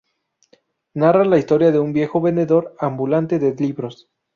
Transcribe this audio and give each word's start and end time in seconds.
Narra 0.95 1.25
la 1.25 1.37
historia 1.37 1.71
de 1.71 1.77
un 1.77 1.93
viejo 1.93 2.21
vendedor 2.21 2.75
ambulante 2.79 3.37
de 3.37 3.53
libros. 3.53 4.09